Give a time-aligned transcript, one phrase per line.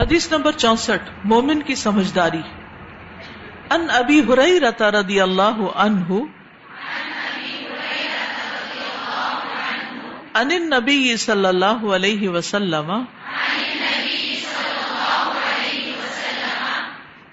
[0.00, 2.40] حدیث نمبر چونسٹھ، مومن کی سمجھداری۔
[3.70, 6.12] ان ابی ہرئی رتا رضی اللہ عنہ
[10.34, 12.90] ان نبی صلی اللہ علیہ وسلم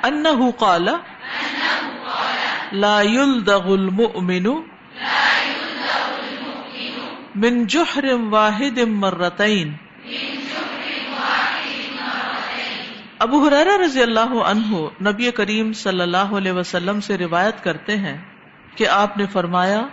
[0.04, 0.88] انه قال،
[2.72, 4.48] لا يلدغ المؤمن،
[7.36, 9.74] من جحر واحد مرتين
[13.22, 14.76] ابو حرارا رضی اللہ عنہ
[15.10, 18.18] نبی کریم صلی اللہ علیہ وسلم سے روایت کرتے ہیں
[18.76, 19.88] کہ آپ نے فرمایا،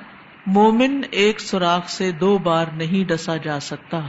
[0.46, 4.00] مومن ایک سوراخ سے دو بار نہیں ڈسا جا سکتا۔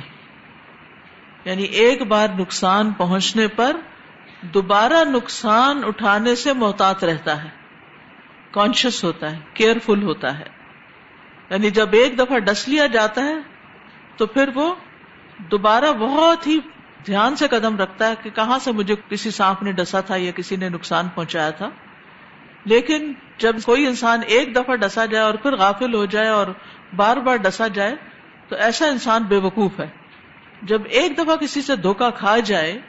[1.46, 3.78] یعنی ایک بار نقصان پہنچنے پر
[4.42, 7.50] دوبارہ نقصان اٹھانے سے محتاط رہتا ہے۔
[8.52, 10.46] کانشیس ہوتا ہے کیئرفل ہوتا ہے۔
[11.50, 13.36] یعنی جب ایک دفعہ ڈس لیا جاتا ہے
[14.18, 14.76] تو پھر وہ
[15.52, 16.60] دوبارہ بہت ہی
[17.06, 20.32] دھیان سے قدم رکھتا ہے کہ کہاں سے مجھے کسی سانپ نے ڈسا تھا یا
[20.32, 21.70] کسی نے نقصان پہنچایا تھا۔
[22.66, 26.48] لیکن جب کوئی انسان ایک دفعہ ڈسا جائے اور پھر غافل ہو جائے اور
[26.96, 27.96] بار بار ڈسا جائے،
[28.50, 29.88] تو ایسا انسان بے وقوف ہے۔
[30.62, 32.80] جب ایک دفعہ کسی سے دھوکا کھا جائے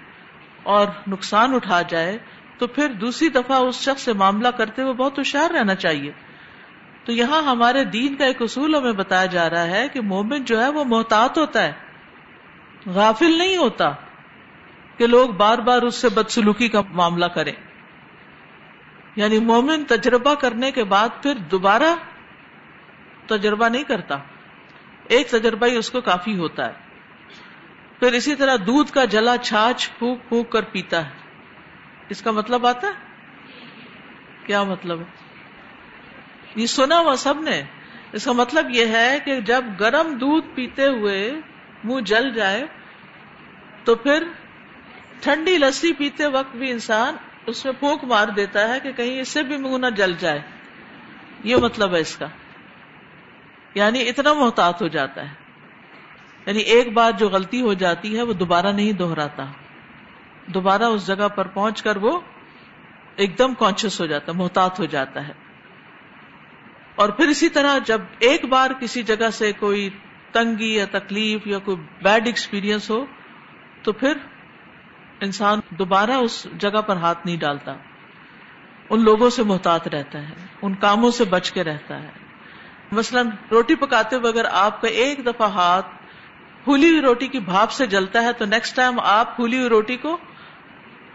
[0.63, 2.19] اور نقصان اٹھا جائے،
[2.59, 6.13] تو پھر دوسری دفعہ اس شخص سے معاملہ کرتے ہوئے بہت ہوشیار رہنا چاہیے۔
[7.05, 10.63] تو یہاں ہمارے دین کا ایک اصول ہمیں بتایا جا رہا ہے کہ مومن جو
[10.63, 11.90] ہے وہ محتاط ہوتا ہے۔
[12.87, 13.91] غافل نہیں ہوتا
[14.97, 17.53] کہ لوگ بار بار اس سے بدسلوکی کا معاملہ کریں۔
[19.17, 21.95] یعنی مومن تجربہ کرنے کے بعد پھر دوبارہ
[23.27, 24.17] تجربہ نہیں کرتا۔
[25.09, 26.73] ایک تجربہ ہی اس کو کافی ہوتا ہے۔
[27.99, 31.11] پھر اسی طرح دودھ کا جلا چھاچ پھونک پھونک کر پیتا ہے۔
[32.09, 32.93] اس کا مطلب آتا ہے؟
[34.47, 35.05] کیا مطلب ہے؟
[36.55, 37.63] یہ سنا ہوا سب نے۔
[38.13, 41.33] اس کا مطلب یہ ہے کہ جب گرم دودھ پیتے ہوئے
[41.85, 42.67] منہ جل جائے
[43.85, 44.25] تو پھر
[45.21, 49.29] ٹھنڈی لسی پیتے وقت بھی انسان اس میں پھونک مار دیتا ہے کہ کہیں اس
[49.29, 50.41] سے بھی منہ نہ جل جائے۔
[51.45, 52.27] یہ مطلب ہے اس کا۔
[53.75, 55.35] یعنی اتنا محتاط ہو جاتا ہے۔
[56.47, 59.47] یعنی ایک بار جو غلطی ہو جاتی ہے وہ دوبارہ نہیں دوہراتا
[60.47, 62.21] دوبارہ اس جگہ پر پہنچ کر وہ
[63.17, 65.33] ایک دم کانشیس ہو جاتا محتاط ہو جاتا ہے۔
[66.95, 69.91] اور پھر اسی طرح جب ایک بار کسی جگہ سے کوئی
[70.33, 73.07] تنگی یا تکلیف یا کوئی بیڈ ایکسپیرئنس ہو،
[73.83, 74.13] تو پھر
[75.21, 77.73] انسان دوبارہ اس جگہ پر ہاتھ نہیں ڈالتا۔
[78.91, 82.09] ان لوگوں سے محتاط رہتا ہے، ان کاموں سے بچ کے رہتا ہے۔
[82.93, 85.87] مثلاً روٹی پکاتے ہوئے اگر آپ کا ایک دفعہ ہاتھ
[86.65, 89.97] پھولی ہوئی روٹی کی بھاپ سے جلتا ہے، تو نیکسٹ ٹائم آپ پھولی ہوئی روٹی
[89.97, 90.19] کو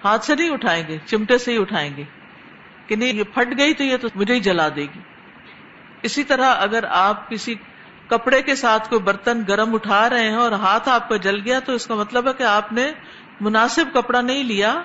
[0.04, 2.04] ہاتھ سے نہیں اٹھائیں گے، چمٹے سے ہی اٹھائیں گے۔
[2.88, 5.00] کہ نہیں، یہ پھٹ گئی تو یہ تو مجھے ہی جلا دے گی۔
[6.02, 7.56] اسی طرح اگر آپ کسی
[8.08, 11.60] کپڑے کے ساتھ کوئی برتن گرم اٹھا رہے ہیں اور ہاتھ آپ کا جل گیا
[11.60, 12.92] تو اس کا مطلب ہے کہ آپ نے
[13.42, 14.82] مناسب کپڑا نہیں لیا۔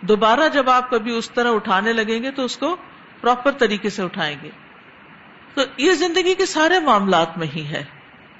[0.00, 2.76] دوبارہ جب آپ کبھی اس طرح اٹھانے لگیں گے تو اس کو
[3.20, 4.50] پراپر طریقے سے اٹھائیں گے۔
[5.54, 7.84] تو یہ زندگی کے سارے معاملات میں ہی ہے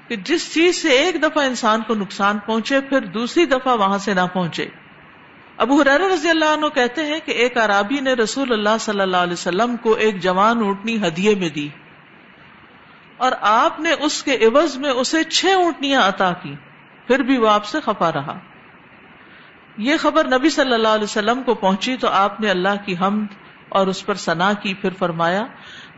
[0.08, 4.14] کہ جس چیز سے ایک دفعہ انسان کو نقصان پہنچے، پھر دوسری دفعہ وہاں سے
[4.14, 4.66] نہ پہنچے۔
[5.56, 9.16] ابو حرار رضی اللہ عنہ کہتے ہیں کہ ایک عرابی نے رسول اللہ صلی اللہ
[9.16, 11.68] علیہ وسلم کو ایک جوان اونٹنی ہدیے میں دی۔
[13.16, 16.54] اور آپ نے اس کے عوض میں اسے چھ اونٹنیاں عطا کی،
[17.06, 18.38] پھر بھی وہ آپ سے خفا رہا۔
[19.76, 23.26] یہ خبر نبی صلی اللہ علیہ وسلم کو پہنچی تو آپ نے اللہ کی حمد
[23.68, 25.44] اور اس پر سنا کی، پھر فرمایا،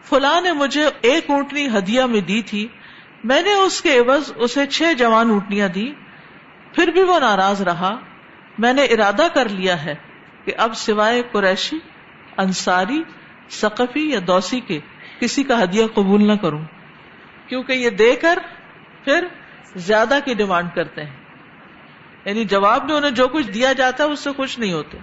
[0.03, 2.69] فلاں نے مجھے ایک اونٹنی ہدیہ میں دی تھی،
[3.25, 5.93] میں نے اس کے عوض اسے چھ جوان اونٹنیاں دی،
[6.75, 7.97] پھر بھی وہ ناراض رہا۔
[8.59, 9.95] میں نے ارادہ کر لیا ہے
[10.45, 11.79] کہ اب سوائے قریشی،
[12.37, 13.03] انصاری،
[13.51, 14.81] ثقفی یا دوسی کے
[15.21, 16.65] کسی کا ہدیہ قبول نہ کروں۔
[17.49, 18.39] کیونکہ یہ دے کر
[19.05, 19.27] پھر
[19.77, 21.17] زیادہ کی ڈیمانڈ کرتے ہیں۔
[22.25, 24.99] یعنی جواب میں انہیں جو کچھ دیا جاتا ہے اس سے خوش نہیں ہوتے۔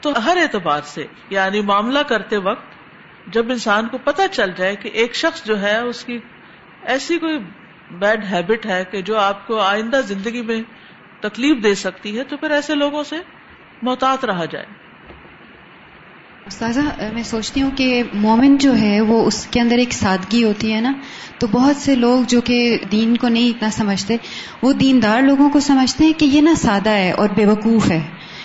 [0.00, 2.64] تو ہر اعتبار سے یعنی معاملہ کرتے وقت
[3.26, 6.18] جب انسان کو پتہ چل جائے کہ ایک شخص جو ہے، اس کی
[6.82, 7.38] ایسی کوئی
[7.90, 10.62] بیڈ ہیبٹ ہے کہ جو آپ کو آئندہ زندگی میں
[11.20, 13.16] تکلیف دے سکتی ہے، تو پھر ایسے لوگوں سے
[13.82, 14.66] محتاط رہا جائے۔
[16.46, 16.80] استاذہ
[17.12, 20.80] میں سوچتی ہوں کہ مومن جو ہے وہ اس کے اندر ایک سادگی ہوتی ہے
[20.80, 20.92] نا؟
[21.38, 24.16] تو بہت سے لوگ جو کہ دین کو نہیں اتنا سمجھتے
[24.62, 28.00] وہ دیندار لوگوں کو سمجھتے ہیں کہ یہ نا سادہ ہے اور بے وقوف ہے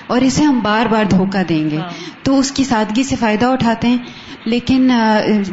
[0.08, 1.90] اور اسے ہم بار بار دھوکہ دیں گے۔ ہاں۔
[2.24, 3.98] تو اس کی سادگی سے فائدہ اٹھاتے ہیں۔
[4.46, 4.92] لیکن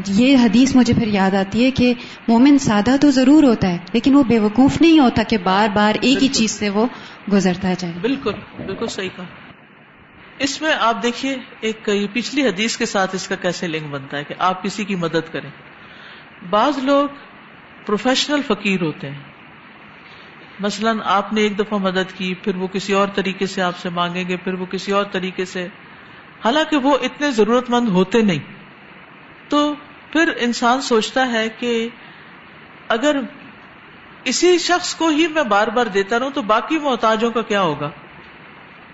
[0.07, 1.95] یہ حدیث مجھے پھر یاد آتی ہے کہ
[2.29, 5.95] مومن سادہ تو ضرور ہوتا ہے لیکن وہ بے وقوف نہیں ہوتا کہ بار بار
[6.01, 6.87] ایک ہی چیز سے وہ
[7.33, 8.33] گزرتا جائے۔ بالکل
[8.67, 9.46] بالکل صحیح کہا۔
[10.39, 14.25] اس میں آپ دیکھیے ایک پچھلی حدیث کے ساتھ اس کا کیسے لنک بنتا ہے
[14.25, 15.51] کہ آپ کسی کی مدد کریں۔
[16.51, 17.09] بعض لوگ
[17.87, 19.19] پروفیشنل فقیر ہوتے ہیں۔
[20.61, 23.89] مثلاً آپ نے ایک دفعہ مدد کی، پھر وہ کسی اور طریقے سے آپ سے
[23.89, 25.67] مانگیں گے، پھر وہ کسی اور طریقے سے۔
[26.45, 28.39] حالانکہ وہ اتنے ضرورت مند ہوتے نہیں۔
[29.49, 29.75] تو
[30.13, 31.89] پھر انسان سوچتا ہے کہ
[32.89, 33.17] اگر
[34.25, 37.91] اسی شخص کو ہی میں بار بار دیتا رہوں تو باقی محتاجوں کا کیا ہوگا؟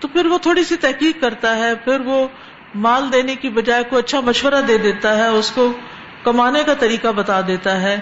[0.03, 2.27] تو پھر وہ تھوڑی سی تحقیق کرتا ہے، پھر وہ
[2.75, 5.73] مال دینے کی بجائے کو اچھا مشورہ دے دیتا ہے، اس کو
[6.23, 7.99] کمانے کا طریقہ بتا دیتا ہے،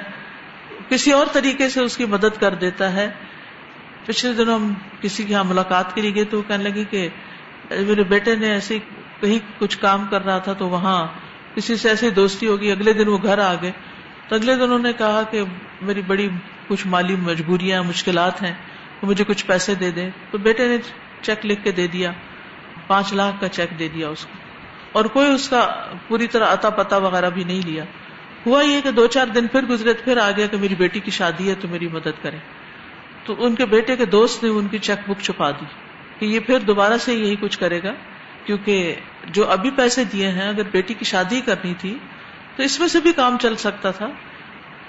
[0.89, 3.09] کسی اور طریقے سے اس کی مدد کر دیتا ہے۔
[4.05, 7.07] پچھلے دنوں ہم کسی کی یہاں ملاقات کے لیے گئے تو وہ کہنے لگی کہ
[7.69, 8.79] میرے بیٹے نے ایسے
[9.21, 11.07] کہیں کچھ کام کر رہا تھا تو وہاں
[11.55, 13.71] کسی سے ایسی دوستی ہوگی، اگلے دن وہ گھر آ گئے۔
[14.27, 15.43] تو اگلے دن انہوں نے کہا کہ
[15.81, 16.29] میری بڑی
[16.67, 18.53] کچھ مالی مجبوریاں، مشکلات ہیں
[18.99, 20.77] تو مجھے کچھ پیسے دے دے تو بیٹے نے
[21.21, 22.11] چیک لکھ کے دے دیا،
[22.87, 24.37] پانچ لاکھ کا چیک دے دیا اس کو۔
[24.91, 27.83] اور کوئی اس کا پوری طرح اتا پتا وغیرہ بھی نہیں لیا۔
[28.45, 31.11] ہوا یہ کہ دو چار دن پھر گزرے پھر آ گیا کہ میری بیٹی کی
[31.11, 32.37] شادی ہے تو میری مدد کرے۔
[33.23, 35.65] تو ان کے بیٹے کے دوست نے ان کی چیک بک چھپا دی
[36.19, 37.93] کہ یہ پھر دوبارہ سے یہی کچھ کرے گا۔
[38.45, 38.95] کیونکہ
[39.25, 41.97] جو ابھی پیسے دیے ہیں، اگر بیٹی کی شادی کرنی تھی،
[42.55, 44.09] تو اس میں سے بھی کام چل سکتا تھا۔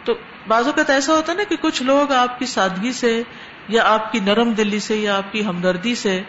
[0.04, 0.14] تو
[0.48, 3.22] بعض اوقات ایسا ہوتا نا کہ کچھ لوگ آپ کی سادگی سے
[3.68, 6.22] یا آپ کی نرم دلی سے یا آپ کی ہمدردی سے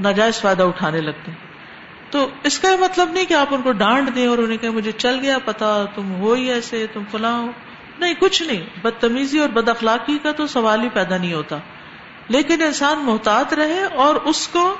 [0.00, 1.38] ناجائز فائدہ اٹھانے لگتے ہیں۔
[2.10, 4.70] تو اس کا یہ مطلب نہیں کہ آپ ان کو ڈانٹ دیں اور انہیں کہ
[4.70, 7.50] مجھے چل گیا پتا، تم ہو ہی ایسے، تم فلاں ہو۔
[7.98, 11.58] نہیں، کچھ نہیں۔ بدتمیزی اور بد اخلاقی کا تو سوال ہی پیدا نہیں ہوتا۔
[12.28, 14.76] لیکن انسان محتاط رہے اور اس کو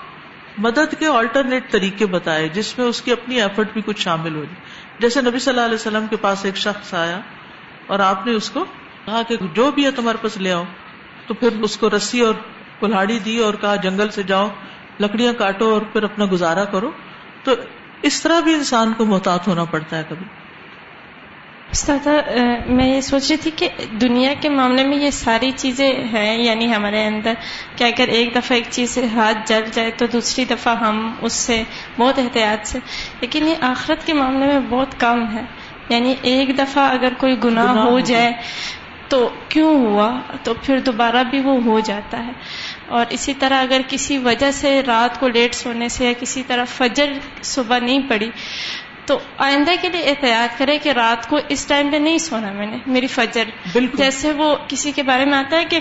[0.59, 4.45] مدد کے آلٹرنیٹ طریقے بتائے، جس میں اس کی اپنی ایفرٹ بھی کچھ شامل ہو
[4.45, 4.55] جائے۔
[4.99, 7.21] جیسے نبی صلی اللہ علیہ وسلم کے پاس ایک شخص آیا
[7.87, 8.65] اور آپ نے اس کو
[9.05, 10.65] کہا کہ جو بھی ہے تمہارے پاس لے آؤ۔
[11.27, 12.35] تو پھر اس کو رسی اور
[12.81, 14.49] کلاڑی دی اور کہا جنگل سے جاؤ
[15.01, 16.91] لکڑیاں کاٹو اور پھر اپنا گزارا کرو۔
[17.45, 17.53] تو
[18.03, 20.27] اس طرح بھی انسان کو محتاط ہونا پڑتا ہے کبھی۔
[21.71, 22.09] استاد
[22.67, 23.69] میں یہ سوچ رہی تھی کہ
[24.01, 27.33] دنیا کے معاملے میں یہ ساری چیزیں ہیں یعنی ہمارے اندر
[27.77, 31.33] کہ اگر ایک دفعہ ایک چیز سے ہاتھ جل جائے تو دوسری دفعہ ہم اس
[31.33, 31.63] سے
[31.99, 32.79] بہت احتیاط سے۔
[33.21, 35.43] لیکن یہ آخرت کے معاملے میں بہت کم ہے۔
[35.89, 38.33] یعنی ایک دفعہ اگر کوئی گناہ ہو جائے
[39.09, 42.33] تو کیوں ہوا؟ تو پھر دوبارہ بھی وہ ہو جاتا ہے۔
[42.89, 46.65] اور اسی طرح اگر کسی وجہ سے رات کو لیٹ سونے سے یا کسی طرح
[46.65, 47.13] فجر
[47.43, 48.31] صبح نہیں پڑی
[49.07, 52.67] تو آئندہ کے لیے احتیاط کرے کہ رات کو اس ٹائم پہ نہیں سونا میں
[52.67, 55.79] نے میری فجر۔ جیسے وہ کسی کے بارے میں آتا ہے کہ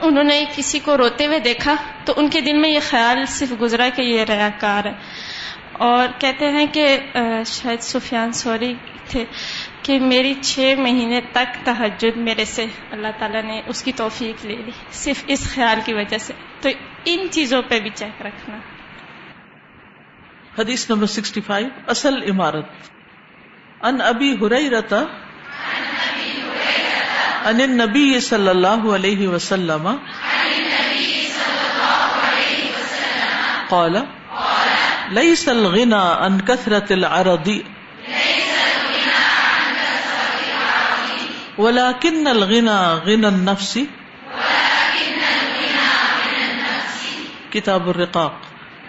[0.00, 1.74] انہوں نے کسی کو روتے ہوئے دیکھا
[2.04, 4.92] تو ان کے دل میں یہ خیال صرف گزرا کہ یہ ریا کار ہے۔
[5.72, 6.98] اور کہتے ہیں کہ
[7.46, 8.74] شاید سفیان سوری
[9.08, 9.24] تھے۔
[9.86, 14.56] کہ میری چھ مہینے تک تحجد میرے سے اللہ تعالیٰ نے اس کی توفیق لے
[14.56, 16.68] لی، صرف اس خیال کی وجہ سے۔ تو
[17.04, 18.56] ان چیزوں پہ بھی چیک رکھنا۔
[20.58, 22.64] حدیث نمبر سکسٹی فائیو، اصل عمارت۔
[23.82, 24.36] ان ابی
[24.70, 24.98] رتا
[27.44, 29.96] ان نبی صلی اللہ علیہ وسلم،
[33.68, 33.96] قال
[35.10, 37.48] ليس الغنى عن كثرة العرض۔
[41.58, 43.78] ولكن الغنى غنى النفس.
[47.50, 48.32] کتاب الرقاق.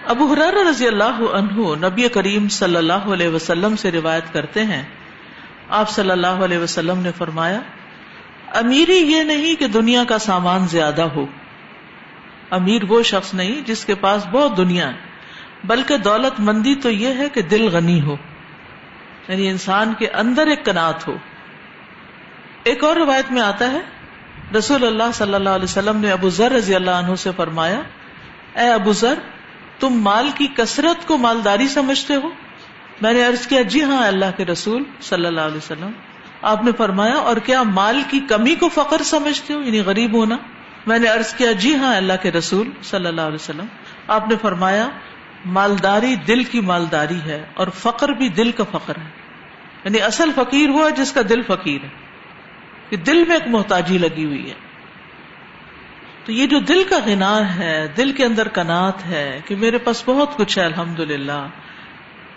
[0.07, 4.83] ابو حرار رضی اللہ عنہ نبی کریم صلی اللہ علیہ وسلم سے روایت کرتے ہیں۔
[5.69, 7.59] آپ صلی اللہ علیہ وسلم نے فرمایا
[8.53, 11.25] امیری یہ نہیں کہ دنیا کا سامان زیادہ ہو۔
[12.49, 14.97] امیر وہ شخص نہیں جس کے پاس بہت دنیا ہے،
[15.63, 18.17] بلکہ دولت مندی تو یہ ہے کہ دل غنی ہو۔
[19.27, 21.17] یعنی انسان کے اندر ایک کنات ہو۔
[22.67, 23.79] ایک اور روایت میں آتا ہے،
[24.57, 27.79] رسول اللہ صلی اللہ علیہ وسلم نے ابو ذر رضی اللہ عنہ سے فرمایا،
[28.55, 29.13] اے ابو ذر،
[29.79, 32.29] تم مال کی کثرت کو مالداری سمجھتے ہو؟
[33.01, 35.91] میں نے ارض کیا جی ہاں اللہ کے رسول صلی اللہ علیہ وسلم۔
[36.41, 40.37] آپ نے فرمایا، اور کیا مال کی کمی کو فخر سمجھتے ہو؟ یعنی غریب ہونا۔
[40.87, 43.65] میں نے ارض کیا جی ہاں اللہ کے رسول صلی اللہ علیہ وسلم۔
[44.07, 44.89] آپ نے فرمایا،
[45.45, 49.09] مالداری دل کی مالداری ہے، اور فقر بھی دل کا فخر ہے۔
[49.83, 52.06] یعنی اصل فقیر ہوا جس کا دل فقیر ہے۔
[52.89, 54.53] کہ دل میں ایک محتاجی لگی ہوئی ہے۔
[56.25, 60.03] تو یہ جو دل کا غنا ہے، دل کے اندر کنات ہے کہ میرے پاس
[60.05, 61.47] بہت کچھ ہے الحمد للہ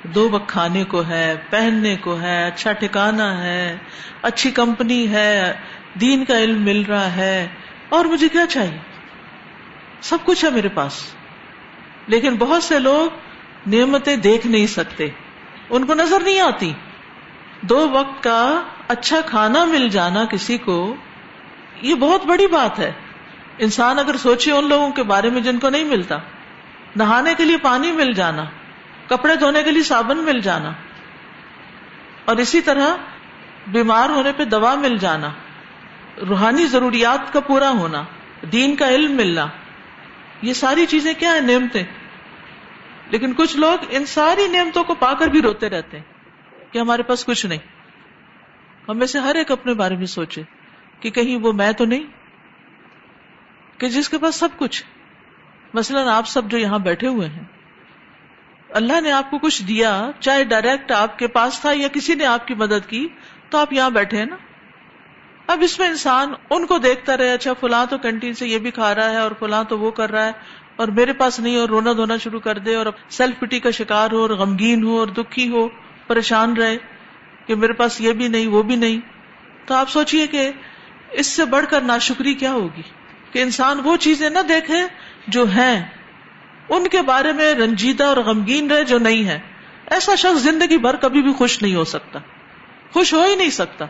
[0.03, 3.77] دو وقت کھانے کو ہے، پہننے کو ہے اچھا ٹھکانا ہے،
[4.23, 5.53] اچھی کمپنی ہے،
[6.01, 7.49] دین کا علم مل رہا ہے۔
[7.89, 8.79] اور مجھے کیا چاہیے؟
[10.01, 11.15] سب کچھ ہے میرے پاس۔
[12.07, 13.11] لیکن بہت سے لوگ
[13.75, 15.09] نعمتیں دیکھ نہیں سکتے۔
[15.71, 16.73] ان کو نظر نہیں آتی۔
[17.63, 20.95] دو وقت کا اچھا کھانا مل جانا کسی کو،
[21.83, 22.93] یہ بہت بڑی بات ہے۔
[23.59, 26.19] انسان اگر سوچے ان لوگوں کے بارے میں جن کو نہیں ملتا۔
[26.97, 28.45] نہانے کے لیے پانی مل جانا،
[29.07, 30.73] کپڑے دھونے کے لیے صابن مل جانا۔
[32.25, 32.87] اور اسی طرح
[33.67, 35.31] بیمار ہونے پہ دوا مل جانا۔
[36.29, 38.05] روحانی ضروریات کا پورا ہونا،
[38.53, 39.47] دین کا علم ملنا۔
[40.43, 41.85] یہ ساری چیزیں کیا ہیں؟ نعمتیں۔
[43.11, 46.05] لیکن کچھ لوگ ان ساری نعمتوں کو پا کر بھی روتے رہتے ہیں
[46.73, 47.80] کہ ہمارے پاس کچھ نہیں۔
[48.91, 50.43] ہم میں سے ہر ایک اپنے بارے میں سوچے
[51.01, 52.05] کہ کہیں وہ میں تو نہیں،
[53.79, 54.83] کہ جس کے پاس سب کچھ۔
[55.75, 57.45] مثلاً آپ سب جو یہاں بیٹھے ہوئے ہیں،
[58.71, 62.27] اللہ نے آپ کو کچھ دیا، چاہے ڈائریکٹ آپ کے پاس تھا یا کسی نے
[62.27, 63.07] آپ کی مدد کی،
[63.51, 64.37] تو آپ یہاں بیٹھے ہیں نا۔
[65.49, 68.71] اب اس میں انسان ان کو دیکھتا رہے اچھا فلاں تو کینٹین سے یہ بھی
[68.71, 70.33] کھا رہا ہے اور فلاں تو وہ کر رہا ہے،
[70.77, 74.13] اور میرے پاس نہیں، اور رونا دھونا شروع کر دے، اور سیلف پٹی کا شکار
[74.13, 75.69] ہو، اور غمگین ہو، اور دکھی ہو،
[76.07, 76.77] پریشان رہے۔
[77.51, 79.01] کہ میرے پاس یہ بھی نہیں، وہ بھی نہیں۔
[79.67, 80.51] تو آپ سوچئے کہ
[81.11, 82.83] اس سے بڑھ کر ناشکری کیا ہوگی؟
[83.33, 84.83] کہ انسان وہ چیزیں نہ دیکھے
[85.29, 85.87] جو ہیں،
[86.69, 89.39] ان کے بارے میں رنجیدہ اور غمگین رہے جو نہیں ہے
[89.91, 92.19] ایسا شخص زندگی بھر کبھی بھی خوش نہیں ہو سکتا۔
[92.93, 93.85] خوش ہو ہی نہیں سکتا۔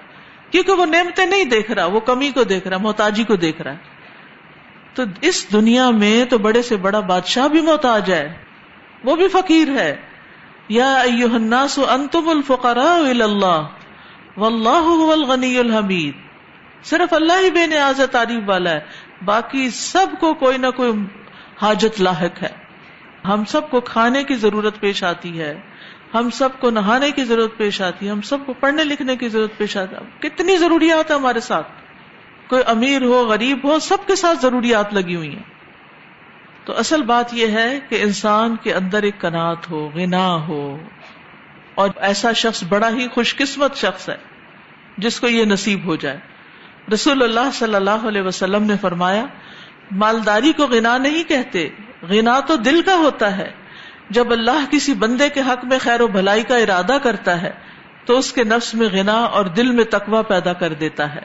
[0.51, 3.73] کیونکہ وہ نعمتیں نہیں دیکھ رہا، وہ کمی کو دیکھ رہا، محتاجی کو دیکھ رہا۔
[3.73, 3.77] ہے
[4.95, 8.39] تو اس دنیا میں تو بڑے سے بڑا بادشاہ بھی محتاج ہے،
[9.05, 10.10] وہ بھی فقیر ہے۔
[10.71, 13.67] یا الناس انتم الفقراء اللہ
[14.37, 16.15] واللہ هو الغنی الحمید
[16.85, 18.81] صرف اللہ ہی بے نیاز تعریف والا ہے۔
[19.25, 20.93] باقی سب کو کوئی نہ کوئی
[21.63, 22.49] حاجت لاحق ہے۔
[23.25, 25.61] ہم سب کو کھانے کی ضرورت پیش آتی ہے۔
[26.15, 29.29] ہم سب کو نہانے کی ضرورت پیش آتی ہے۔ ہم سب کو پڑھنے لکھنے کی
[29.29, 31.67] ضرورت پیش آتی ہے۔ کتنی ضروریات ہے ہمارے ساتھ۔
[32.49, 35.60] کوئی امیر ہو، غریب ہو، سب کے ساتھ ضروریات لگی ہوئی ہیں۔
[36.71, 40.79] تو اصل بات یہ ہے کہ انسان کے اندر ایک کنات ہو غنا ہو۔
[41.75, 44.17] اور ایسا شخص بڑا ہی خوش قسمت شخص ہے،
[44.99, 46.19] جس کو یہ نصیب ہو جائے۔
[46.93, 49.27] رسول اللہ صلی اللہ علیہ وسلم نے فرمایا،
[49.91, 51.69] مالداری کو غنا نہیں کہتے
[52.09, 53.51] غنا تو دل کا ہوتا ہے۔
[54.11, 57.53] جب اللہ کسی بندے کے حق میں خیر و بھلائی کا ارادہ کرتا ہے،
[58.05, 61.23] تو اس کے نفس میں غنا اور دل میں تقوی پیدا کر دیتا ہے۔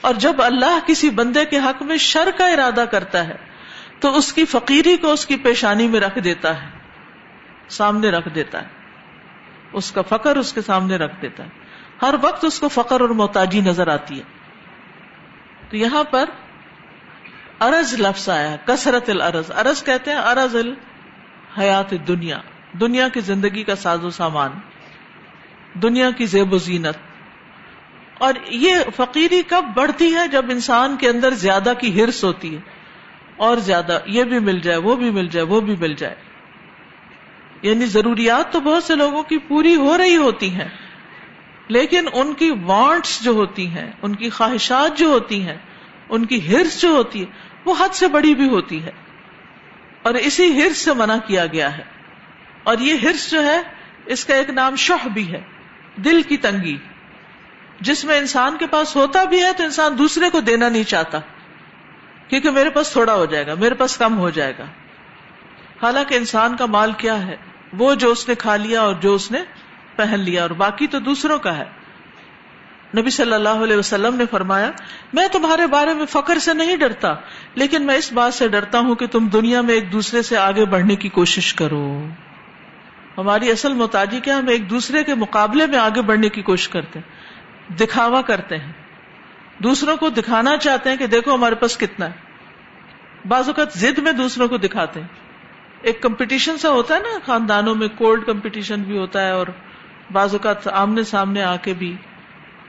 [0.00, 3.47] اور جب اللہ کسی بندے کے حق میں شر کا ارادہ کرتا ہے
[4.00, 6.68] تو اس کی فقیری کو اس کی پیشانی میں رکھ دیتا ہے،
[7.68, 8.66] سامنے رکھ دیتا ہے۔
[9.72, 11.48] اس کا فقر اس کے سامنے رکھ دیتا ہے۔
[12.02, 14.24] ہر وقت اس کو فقر اور محتاجی نظر آتی ہے۔
[15.68, 16.24] تو یہاں پر
[17.60, 20.56] ارض لفظ آیا کثرت الارض ارض کہتے ہیں ارض
[21.58, 22.38] حیات دنیا
[22.80, 24.50] دنیا کی زندگی کا ساز و سامان۔
[25.74, 26.96] دنیا کی زیب و زینت۔
[28.18, 32.60] اور یہ فقیری کب بڑھتی ہے؟ جب انسان کے اندر زیادہ کی ہرس ہوتی ہے۔
[33.38, 36.14] اور زیادہ، یہ بھی مل جائے، وہ بھی مل جائے، وہ بھی مل جائے۔
[37.62, 40.68] یعنی ضروریات تو بہت سے لوگوں کی پوری ہو رہی ہوتی ہیں،
[41.68, 45.56] لیکن ان کی وانٹس جو ہوتی ہیں، ان کی خواہشات جو ہوتی ہیں،
[46.08, 47.26] ان کی ہرس جو ہوتی ہے
[47.64, 48.90] وہ حد سے بڑی بھی ہوتی ہے
[50.02, 51.82] اور اسی ہرس سے منع کیا گیا ہے۔
[52.62, 53.62] اور یہ ہرس جو ہے،
[54.06, 55.40] اس کا ایک نام شہ بھی ہے،
[55.96, 56.76] دل کی تنگی۔
[57.80, 61.18] جس میں انسان کے پاس ہوتا بھی ہے تو انسان دوسرے کو دینا نہیں چاہتا۔
[62.28, 64.64] کیونکہ میرے پاس تھوڑا ہو جائے گا، میرے پاس کم ہو جائے گا۔
[65.82, 67.36] حالانکہ انسان کا مال کیا ہے؟
[67.72, 69.38] وہ جو اس نے کھا لیا اور جو اس نے
[69.96, 71.64] پہن لیا، اور باقی تو دوسروں کا ہے۔
[72.96, 74.70] نبی صلی اللہ علیہ وسلم نے فرمایا،
[75.12, 77.14] میں تمہارے بارے میں فخر سے نہیں ڈرتا،
[77.54, 80.64] لیکن میں اس بات سے ڈرتا ہوں کہ تم دنیا میں ایک دوسرے سے آگے
[80.64, 82.06] بڑھنے کی کوشش کرو۔
[83.18, 86.98] ہماری اصل محتاجی کیا ہم ایک دوسرے کے مقابلے میں آگے بڑھنے کی کوشش کرتے
[86.98, 88.72] ہیں، دکھاوا کرتے ہیں۔
[89.58, 92.12] دوسروں کو دکھانا چاہتے ہیں کہ دیکھو ہمارے پاس کتنا ہے۔
[93.28, 95.06] بعض اوقات ضد میں دوسروں کو دکھاتے ہیں۔
[95.82, 99.46] ایک کمپٹیشن سا ہوتا ہے نا، خاندانوں میں کولڈ کمپٹیشن بھی ہوتا ہے اور
[100.12, 101.96] بعض اوقات آمنے سامنے آ کے بھی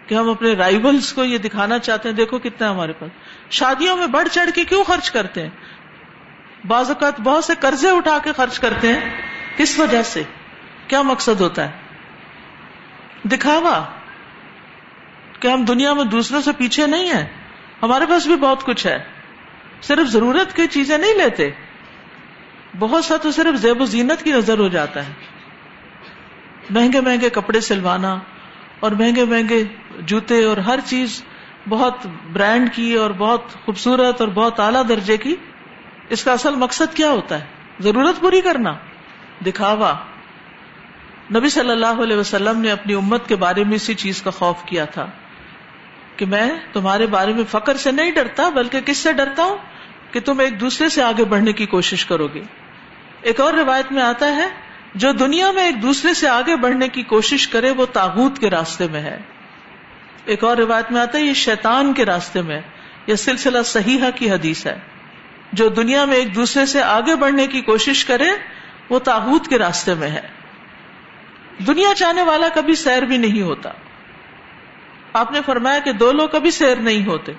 [0.07, 3.11] کہ ہم اپنے رائبلس کو یہ دکھانا چاہتے ہیں، دیکھو کتنا ہے ہمارے پاس۔
[3.49, 5.49] شادیوں میں بڑھ چڑھ کے کیوں خرچ کرتے ہیں؟
[6.67, 9.21] بعض اوقات بہت سے قرضے اٹھا کے خرچ کرتے ہیں۔
[9.57, 10.23] کس وجہ سے؟
[10.87, 11.71] کیا مقصد ہوتا ہے؟
[13.23, 13.85] دکھاوا۔
[15.39, 17.27] کہ ہم دنیا میں دوسروں سے پیچھے نہیں ہیں۔
[17.83, 19.03] ہمارے پاس بھی بہت کچھ ہے۔
[19.81, 21.49] صرف ضرورت کی چیزیں نہیں لیتے۔
[22.79, 25.13] بہت سا تو صرف زیب و زینت کی نظر ہو جاتا ہے۔
[26.69, 28.19] مہنگے مہنگے کپڑے سلوانا
[28.79, 29.63] اور مہنگے مہنگے
[29.99, 31.23] جوتے اور ہر چیز
[31.69, 35.35] بہت برانڈ کی اور بہت خوبصورت اور بہت اعلیٰ درجے کی۔
[36.09, 37.45] اس کا اصل مقصد کیا ہوتا ہے؟
[37.79, 38.73] ضرورت پوری کرنا۔
[39.45, 39.93] دکھاوا۔
[41.35, 44.63] نبی صلی اللہ علیہ وسلم نے اپنی امت کے بارے میں اسی چیز کا خوف
[44.65, 45.07] کیا تھا۔
[46.19, 49.57] کہ میں تمہارے بارے میں فخر سے نہیں ڈرتا، بلکہ کس سے ڈرتا ہوں؟
[50.11, 52.41] کہ تم ایک دوسرے سے آگے بڑھنے کی کوشش کرو گے۔
[53.21, 54.47] ایک اور روایت میں آتا ہے،
[54.95, 58.87] جو دنیا میں ایک دوسرے سے آگے بڑھنے کی کوشش کرے، وہ تاغوت کے راستے
[58.91, 59.17] میں ہے۔
[60.25, 62.61] ایک اور روایت میں آتا ہے، یہ شیطان کے راستے میں
[63.07, 64.79] یہ سلسلہ صحیح کی حدیث ہے۔
[65.53, 68.29] جو دنیا میں ایک دوسرے سے آگے بڑھنے کی کوشش کرے،
[68.89, 70.27] وہ تاحود کے راستے میں ہے۔
[71.67, 73.71] دنیا چاہنے والا کبھی سیر بھی نہیں ہوتا۔
[75.13, 77.31] آپ نے فرمایا کہ دو لوگ کبھی سیر نہیں ہوتے،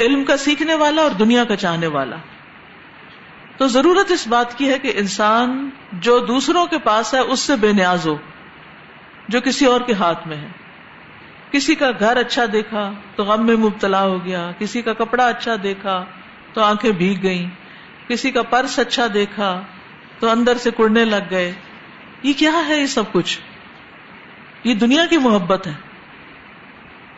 [0.00, 2.16] علم کا سیکھنے والا اور دنیا کا چاہنے والا۔
[3.56, 7.56] تو ضرورت اس بات کی ہے کہ انسان جو دوسروں کے پاس ہے، اس سے
[7.56, 8.16] بے نیاز ہو،
[9.28, 10.48] جو کسی اور کے ہاتھ میں ہے۔
[11.50, 15.54] کسی کا گھر اچھا دیکھا تو غم میں مبتلا ہو گیا، کسی کا کپڑا اچھا
[15.62, 16.04] دیکھا
[16.52, 17.50] تو آنکھیں بھیگ گئیں،
[18.08, 19.60] کسی کا پرس اچھا دیکھا
[20.18, 21.52] تو اندر سے کڑنے لگ گئے۔
[22.22, 23.38] یہ کیا ہے یہ سب کچھ؟
[24.64, 25.89] یہ دنیا کی محبت ہے۔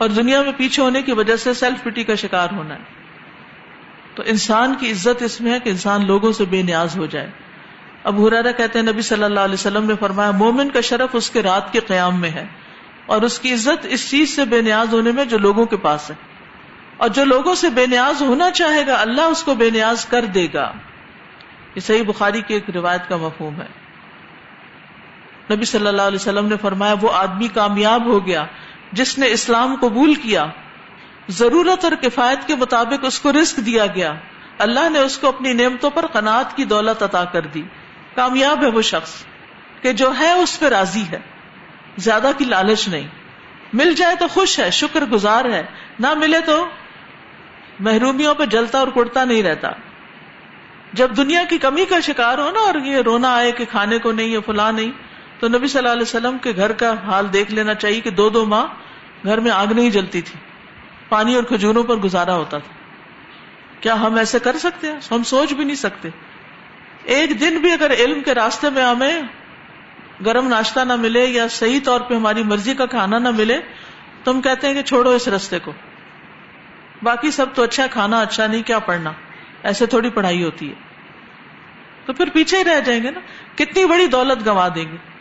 [0.02, 2.80] اور دنیا میں پیچھے ہونے کی وجہ سے سیلف پٹی کا شکار ہونا ہے۔
[4.14, 7.30] تو انسان کی عزت اس میں ہے کہ انسان لوگوں سے بے نیاز ہو جائے۔
[8.04, 11.30] اب ہرارا کہتے ہیں، نبی صلی اللہ علیہ وسلم نے فرمایا، مومن کا شرف اس
[11.30, 12.46] کے رات کے قیام میں ہے
[13.06, 16.10] اور اس کی عزت اس چیز سے بے نیاز ہونے میں جو لوگوں کے پاس
[16.10, 16.14] ہے۔
[16.96, 20.24] اور جو لوگوں سے بے نیاز ہونا چاہے گا، اللہ اس کو بے نیاز کر
[20.24, 20.72] دے گا۔
[21.74, 23.82] یہ صحیح بخاری کی ایک روایت کا مفہوم ہے۔
[25.54, 28.44] نبی صلی اللہ علیہ وسلم نے فرمایا، وہ آدمی کامیاب ہو گیا
[28.92, 30.46] جس نے اسلام قبول کیا،
[31.28, 34.14] ضرورت اور کفایت کے مطابق اس کو رسک دیا گیا۔
[34.58, 37.62] اللہ نے اس کو اپنی نعمتوں پر قناعت کی دولت عطا کر دی۔
[38.14, 39.24] کامیاب ہے وہ شخص
[39.82, 41.18] کہ جو ہے اس پہ راضی ہے۔
[41.96, 43.08] زیادہ کی لالچ نہیں۔
[43.72, 45.62] مل جائے تو خوش ہے، شکر گزار ہے۔
[45.98, 46.66] نہ ملے تو
[47.80, 49.68] محرومیوں پہ جلتا اور کڑتا نہیں رہتا۔
[50.92, 54.12] جب دنیا کی کمی کا شکار ہو نا اور یہ رونا آئے کہ کھانے کو
[54.12, 55.11] نہیں ہے فلاں نہیں
[55.42, 58.28] تو نبی صلی اللہ علیہ وسلم کے گھر کا حال دیکھ لینا چاہیے کہ دو
[58.30, 58.66] دو ماہ
[59.24, 60.38] گھر میں آگ نہیں جلتی تھی۔
[61.08, 62.74] پانی اور کھجوروں پر گزارا ہوتا تھا۔
[63.80, 66.08] کیا ہم ایسے کر سکتے ہیں؟ ہم سوچ بھی نہیں سکتے۔
[67.04, 69.22] ایک دن بھی اگر علم کے راستے میں ہمیں
[70.26, 73.60] گرم ناشتہ نہ ملے یا صحیح طور پہ ہماری مرضی کا کھانا نہ ملے،
[74.24, 75.72] تو ہم کہتے ہیں کہ چھوڑو اس رستے کو۔
[77.02, 79.12] باقی سب تو اچھا کھانا اچھا نہیں، کیا پڑھنا؟
[79.62, 80.74] ایسے تھوڑی پڑھائی ہوتی ہے۔
[82.06, 83.20] تو پھر پیچھے ہی رہ جائیں گے نا۔
[83.54, 85.11] کتنی بڑی دولت گنوا دیں گے۔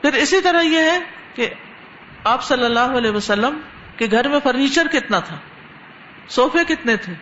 [0.00, 0.98] پھر اسی طرح یہ ہے
[1.34, 1.50] کہ
[2.24, 3.60] آپ صلی اللہ علیہ وسلم
[3.96, 5.36] کے گھر میں فرنیچر کتنا تھا؟
[6.28, 7.12] سوفے کتنے تھے؟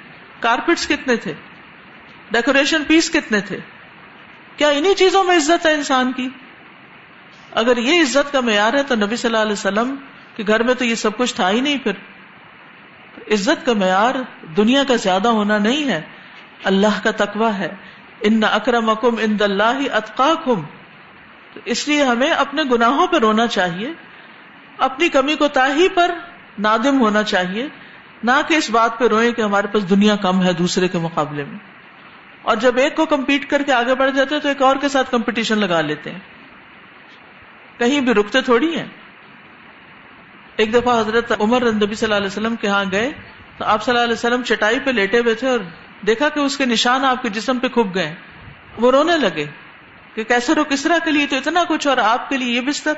[0.40, 1.32] کارپیٹس کتنے تھے؟
[2.30, 3.58] ڈیکوریشن پیس کتنے تھے؟
[4.56, 6.28] کیا انہی چیزوں میں عزت ہے انسان کی؟
[7.52, 9.94] اگر یہ عزت کا معیار ہے تو نبی صلی اللہ علیہ وسلم
[10.36, 11.92] کے گھر میں تو یہ سب کچھ تھا ہی نہیں پھر۔
[13.32, 14.14] عزت کا معیار
[14.56, 16.00] دنیا کا زیادہ ہونا نہیں ہے۔
[16.64, 17.68] اللہ کا تقوی ہے۔
[18.20, 19.62] ان اکرم اکم ان دلہ
[21.48, 23.92] اطقاکم اس لیے ہمیں اپنے گناہوں پہ رونا چاہیے،
[24.78, 26.14] اپنی کمی کو تاہی پر
[26.58, 27.68] نادم ہونا چاہیے،
[28.22, 31.44] نہ کہ اس بات پہ روئیں کہ ہمارے پاس دنیا کم ہے دوسرے کے مقابلے
[31.44, 31.58] میں۔
[32.42, 34.88] اور جب ایک کو کمپیٹ کر کے آگے بڑھ جاتے ہیں تو ایک اور کے
[34.88, 36.18] ساتھ کمپٹیشن لگا لیتے ہیں۔
[37.78, 38.86] کہیں بھی رکتے تھوڑی ہیں۔
[40.56, 43.12] ایک دفعہ حضرت عمر نبی صلی اللہ علیہ وسلم کے ہاں گئے
[43.58, 45.58] تو آپ صلی اللہ علیہ وسلم چٹائی پہ لیٹے ہوئے تھے اور
[46.06, 48.14] دیکھا کہ اس کے نشان آپ کے جسم پہ کھب گئے۔
[48.78, 49.46] وہ رونے لگے۔
[50.14, 52.60] کہ کیسے رو کس طرح کے لیے تو اتنا کچھ اور آپ کے لیے یہ
[52.60, 52.92] بستر؟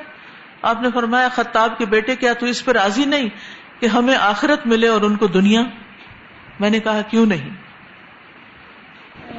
[0.61, 3.29] آپ نے فرمایا، خطاب کے بیٹے کیا تو اس پہ راضی نہیں
[3.79, 5.61] کہ ہمیں آخرت ملے اور ان کو دنیا؟
[6.59, 7.49] میں نے کہا، کیوں نہیں؟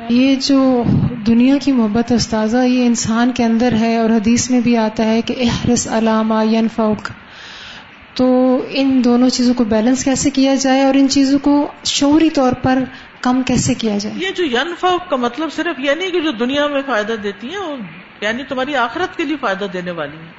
[0.08, 0.84] یہ جو
[1.26, 5.22] دنیا کی محبت استاذہ، یہ انسان کے اندر ہے اور حدیث میں بھی آتا ہے
[5.22, 7.10] کہ احرس علامہ ینفوق
[8.14, 8.26] تو
[8.68, 12.78] ان دونوں چیزوں کو بیلنس کیسے کیا جائے اور ان چیزوں کو شعوری طور پر
[13.22, 16.66] کم کیسے کیا جائے؟ یہ جو ینفوق کا مطلب صرف یہ نہیں کہ جو دنیا
[16.66, 17.76] میں فائدہ دیتی ہیں
[18.20, 20.32] یعنی تمہاری آخرت کے لیے فائدہ دینے والی ہیں۔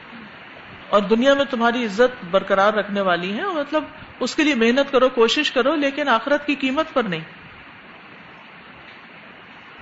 [0.90, 3.84] اور دنیا میں تمہاری عزت برقرار رکھنے والی ہیں مطلب
[4.20, 7.20] اس کے لیے محنت کرو کوشش کرو لیکن آخرت کی قیمت پر نہیں۔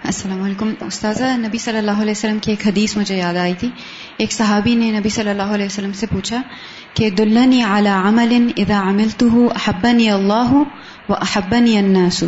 [0.03, 3.69] السلام علیکم۔ استاذہ نبی صلی اللہ علیہ وسلم کی ایک حدیث مجھے یاد آئی تھی۔
[4.17, 6.41] ایک صحابی نے نبی صلی اللہ علیہ وسلم سے پوچھا
[6.93, 10.53] کہ دلنی اعلی عمل اذا عملته احبنی اللہ
[11.09, 12.23] و احبنی الناس؟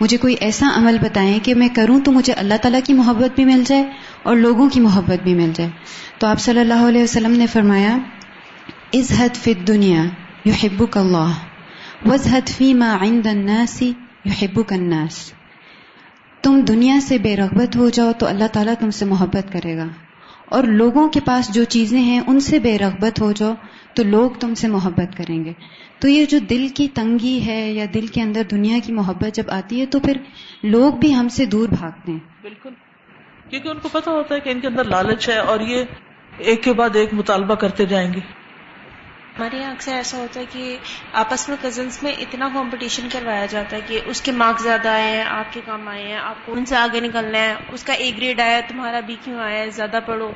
[0.00, 3.44] مجھے کوئی ایسا عمل بتائیں کہ میں کروں تو مجھے اللہ تعالیٰ کی محبت بھی
[3.44, 3.84] مل جائے
[4.22, 5.70] اور لوگوں کی محبت بھی مل جائے۔
[6.18, 7.98] تو آپ صلی اللہ علیہ وسلم نے فرمایا
[8.92, 10.04] ازہد فی الدنیا
[10.44, 11.32] یحبک اللہ
[12.06, 13.82] وزہد فی ما عند الناس
[14.26, 15.32] یحبک الناس۔
[16.42, 19.86] تم دنیا سے بے رغبت ہو جاؤ تو اللہ تعالیٰ تم سے محبت کرے گا۔
[20.48, 23.54] اور لوگوں کے پاس جو چیزیں ہیں ان سے بے رغبت ہو جاؤ
[23.94, 25.52] تو لوگ تم سے محبت کریں گے۔
[25.98, 29.50] تو یہ جو دل کی تنگی ہے یا دل کے اندر دنیا کی محبت جب
[29.50, 30.16] آتی ہے تو پھر
[30.62, 32.70] لوگ بھی ہم سے دور بھاگتے ہیں۔ بالکل۔
[33.50, 35.84] کیونکہ ان کو پتا ہوتا ہے کہ ان کے اندر لالچ ہے اور یہ
[36.38, 38.20] ایک کے بعد ایک مطالبہ کرتے جائیں گے۔
[39.38, 40.76] ہمارے یہاں اکثر ایسا ہوتا ہے کہ
[41.12, 45.16] آپس میں کزنس میں اتنا کمپٹیشن کروایا جاتا ہے کہ اس کے مارکس زیادہ آئے
[45.16, 47.92] ہیں آپ کے کام آئے ہیں آپ کو ان سے آگے نکلنا ہے اس کا
[47.92, 50.30] اے گریڈ آیا تمہارا بی کیوں آیا ہے زیادہ پڑھو۔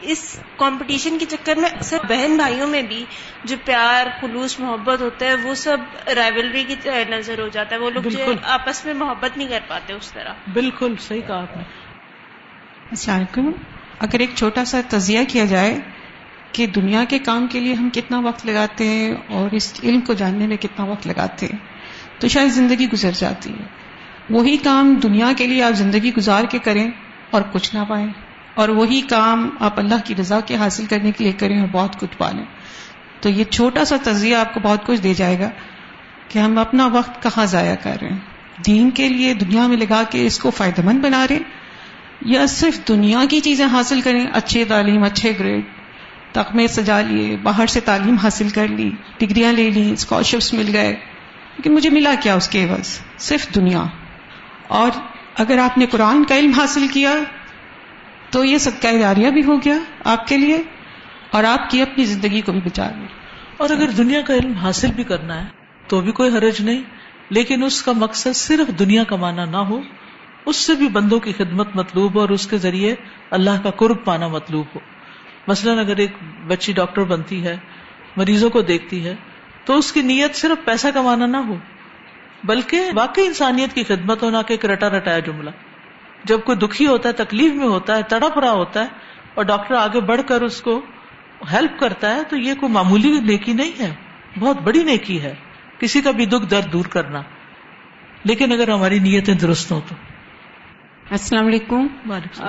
[0.00, 3.04] اس کمپٹیشن کے چکر میں اکثر بہن بھائیوں میں بھی
[3.44, 5.76] جو پیار خلوص محبت ہوتا ہے وہ سب
[6.14, 9.92] رائولری کی نظر ہو جاتا ہے۔ وہ لوگ جو آپس میں محبت نہیں کر پاتے
[9.92, 11.62] اس طرح۔ بالکل صحیح کہا آپ نے۔
[12.90, 13.50] السلام علیکم۔
[13.98, 15.80] اگر ایک چھوٹا سا تجزیہ کیا جائے
[16.52, 20.12] کہ دنیا کے کام کے لیے ہم کتنا وقت لگاتے ہیں اور اس علم کو
[20.12, 21.58] جاننے میں کتنا وقت لگاتے ہیں
[22.20, 23.64] تو شاید زندگی گزر جاتی ہے۔
[24.30, 26.90] وہی کام دنیا کے لیے آپ زندگی گزار کے کریں
[27.30, 28.08] اور کچھ نہ پائیں۔
[28.58, 32.00] اور وہی کام آپ اللہ کی رضا کے حاصل کرنے کے لیے کریں اور بہت
[32.00, 32.44] کچھ پالیں۔
[33.20, 35.50] تو یہ چھوٹا سا تجزیہ آپ کو بہت کچھ دے جائے گا
[36.28, 38.18] کہ ہم اپنا وقت کہاں ضائع کر رہے ہیں۔
[38.66, 41.38] دین کے لیے دنیا میں لگا کے اس کو فائدہ مند بنا رہے
[42.20, 45.64] یا صرف دنیا کی چیزیں حاصل کریں، اچھے تعلیم، اچھے گریڈ
[46.32, 50.90] تخمے سجا لیے، باہر سے تعلیم حاصل کر لی، ڈگریاں لے لی اسکالرشپس مل گئے۔
[51.56, 53.84] لیکن مجھے ملا کیا اس کے عوض؟ صرف دنیا۔
[54.68, 54.90] اور
[55.34, 57.12] اگر آپ نے قرآن کا علم حاصل کیا
[58.30, 60.62] تو یہ صدقہ جاریہ بھی ہو گیا آپ کے لیے
[61.30, 63.06] اور آپ کی اپنی زندگی کو بھی بچا لی
[63.56, 65.46] اور اگر دنیا کا علم حاصل بھی کرنا ہے
[65.88, 66.82] تو بھی کوئی حرج نہیں،
[67.30, 69.80] لیکن اس کا مقصد صرف دنیا کمانا نہ ہو،
[70.46, 72.94] اس سے بھی بندوں کی خدمت مطلوب ہو اور اس کے ذریعے
[73.30, 74.80] اللہ کا قرب پانا مطلوب ہو۔
[75.46, 76.12] مثلاً اگر ایک
[76.46, 77.56] بچی ڈاکٹر بنتی ہے،
[78.16, 79.14] مریضوں کو دیکھتی ہے،
[79.64, 81.54] تو اس کی نیت صرف پیسہ کمانا نہ ہو،
[82.44, 85.50] بلکہ واقعی انسانیت کی خدمت ہونا کہ ایک رٹا رٹایا جملہ۔
[86.24, 88.86] جب کوئی دکھی ہوتا ہے، تکلیف میں ہوتا ہے، تڑپ رہا ہوتا ہے
[89.34, 90.80] اور ڈاکٹر آگے بڑھ کر اس کو
[91.52, 93.94] ہیلپ کرتا ہے، تو یہ کوئی معمولی نیکی نہیں ہے۔
[94.38, 95.34] بہت بڑی نیکی ہے۔
[95.78, 97.22] کسی کا بھی دکھ درد دور کرنا۔
[98.24, 99.94] لیکن اگر ہماری نیتیں درست ہوں تو۔
[101.10, 101.86] السلام علیکم۔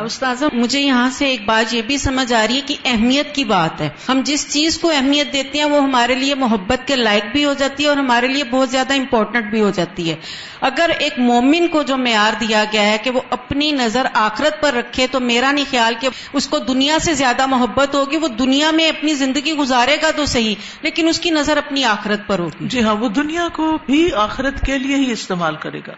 [0.03, 3.43] استاذہ مجھے یہاں سے ایک بات یہ بھی سمجھ آ رہی ہے کہ اہمیت کی
[3.43, 7.23] بات ہے۔ ہم جس چیز کو اہمیت دیتے ہیں وہ ہمارے لیے محبت کے لائق
[7.31, 10.15] بھی ہو جاتی ہے اور ہمارے لیے بہت زیادہ امپورٹنٹ بھی ہو جاتی ہے۔
[10.61, 14.73] اگر ایک مومن کو جو معیار دیا گیا ہے کہ وہ اپنی نظر آخرت پر
[14.73, 18.71] رکھے تو میرا نہیں خیال کہ اس کو دنیا سے زیادہ محبت ہوگی۔ وہ دنیا
[18.71, 22.67] میں اپنی زندگی گزارے گا تو صحیح لیکن اس کی نظر اپنی آخرت پر ہوگی۔
[22.67, 25.93] جی ہاں وہ دنیا کو بھی آخرت کے لیے ہی استعمال کرے گا۔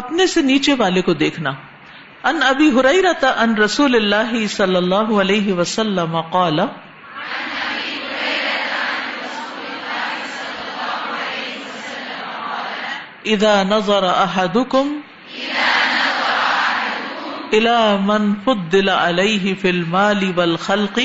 [0.00, 1.50] اپنے سے نیچے والے کو دیکھنا۔
[2.24, 6.60] ان ابی حریرتا ان رسول اللہ صلی اللہ علیہ وسلم قال۔
[13.24, 15.00] اذا نظر احدكم
[17.52, 20.98] الى من فضل عليه في المال والخلق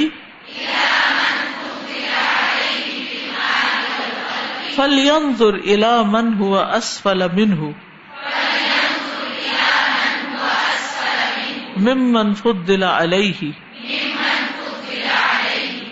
[4.75, 7.84] فلينظر الى من هو اسفل منه
[11.75, 13.51] ممن فضل علیہ.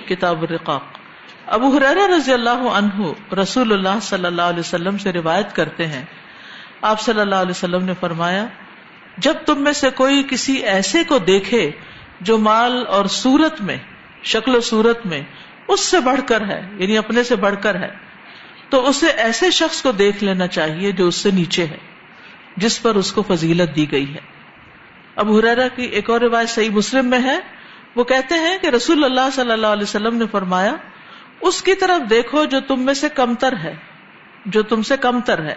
[0.08, 0.84] کتاب الرقاق.
[1.48, 6.06] ابو حرارہ رضی اللہ عنہ رسول اللہ صلی اللہ علیہ وسلم سے روایت کرتے ہیں.
[6.82, 8.46] آپ صلی اللہ علیہ وسلم نے فرمایا،
[9.17, 11.72] جب تم میں سے کوئی کسی ایسے کو دیکھے
[12.22, 13.78] جو مال اور صورت میں،
[14.24, 15.22] شکل و صورت میں
[15.67, 17.89] اس سے بڑھ کر ہے یعنی اپنے سے بڑھ کر ہے،
[18.69, 21.78] تو اسے ایسے شخص کو دیکھ لینا چاہیے جو اس سے نیچے ہے،
[22.58, 24.33] جس پر اس کو فضیلت دی گئی ہے۔
[25.15, 27.39] اب حرارا کی ایک اور روایت صحیح مسلم میں ہے،
[27.95, 30.76] وہ کہتے ہیں کہ رسول اللہ صلی اللہ علیہ وسلم نے فرمایا،
[31.41, 33.76] اس کی طرف دیکھو جو تم میں سے کمتر ہے،
[34.45, 35.56] جو تم سے کمتر ہے۔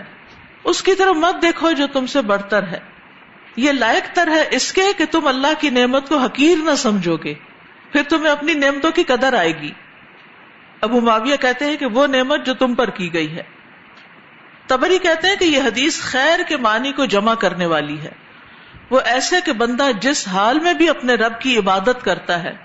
[0.64, 2.79] اس کی طرف مت دیکھو جو تم سے بڑھتر ہے۔
[3.57, 7.16] یہ لائق تر ہے اس کے کہ تم اللہ کی نعمت کو حقیر نہ سمجھو
[7.16, 7.35] گے،
[7.92, 9.71] پھر تمہیں اپنی نعمتوں کی قدر آئے گی۔
[10.81, 13.42] ابو معاویہ کہتے ہیں کہ وہ نعمت جو تم پر کی گئی ہے۔
[14.66, 18.26] تبری کہتے ہیں کہ یہ حدیث خیر کے معنی کو جمع کرنے والی ہے۔
[18.90, 22.57] وہ ایسے کہ بندہ جس حال میں بھی اپنے رب کی عبادت کرتا ہے،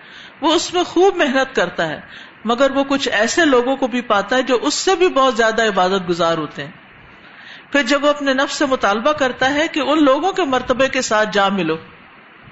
[0.41, 2.01] وہ اس میں خوب محنت کرتا ہے،
[2.45, 5.67] مگر وہ کچھ ایسے لوگوں کو بھی پاتا ہے جو اس سے بھی بہت زیادہ
[5.67, 6.71] عبادت گزار ہوتے ہیں۔
[7.71, 11.01] پھر جب وہ اپنے نفس سے مطالبہ کرتا ہے کہ ان لوگوں کے مرتبے کے
[11.01, 11.75] ساتھ جا ملو